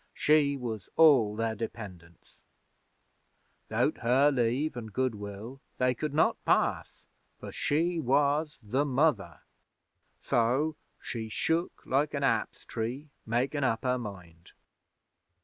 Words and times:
She 0.15 0.57
was 0.57 0.89
all 0.95 1.35
their 1.35 1.53
dependence. 1.53 2.41
'Thout 3.69 3.99
her 3.99 4.31
Leave 4.31 4.75
an' 4.75 4.87
Good 4.87 5.13
will 5.13 5.61
they 5.77 5.93
could 5.93 6.11
not 6.11 6.43
pass; 6.43 7.05
for 7.39 7.51
she 7.51 7.99
was 7.99 8.57
the 8.63 8.83
Mother. 8.83 9.41
So 10.19 10.75
she 10.99 11.29
shook 11.29 11.83
like 11.85 12.15
a 12.15 12.19
aps 12.23 12.65
tree 12.65 13.11
makin' 13.27 13.63
up 13.63 13.83
her 13.83 13.99
mind. 13.99 14.53